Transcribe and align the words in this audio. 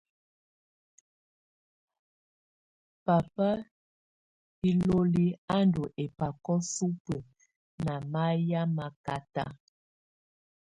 Pápá 3.05 3.49
iloli 4.69 5.25
á 5.55 5.57
ndɔ́ 5.67 5.85
ɛmbakɔ̀ 6.03 6.57
supǝ́ 6.73 7.25
ná 7.85 7.93
mayɛ̀á 8.11 8.61
makata. 8.75 9.45